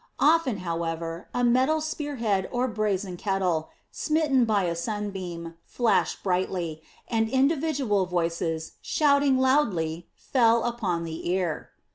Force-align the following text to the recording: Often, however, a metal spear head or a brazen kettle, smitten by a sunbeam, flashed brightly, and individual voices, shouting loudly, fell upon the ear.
Often, 0.19 0.57
however, 0.65 1.29
a 1.31 1.43
metal 1.43 1.79
spear 1.79 2.15
head 2.15 2.49
or 2.51 2.65
a 2.65 2.69
brazen 2.69 3.17
kettle, 3.17 3.69
smitten 3.91 4.45
by 4.45 4.63
a 4.63 4.75
sunbeam, 4.75 5.53
flashed 5.63 6.23
brightly, 6.23 6.81
and 7.07 7.29
individual 7.29 8.07
voices, 8.07 8.71
shouting 8.81 9.37
loudly, 9.37 10.07
fell 10.17 10.63
upon 10.63 11.03
the 11.03 11.29
ear. 11.29 11.69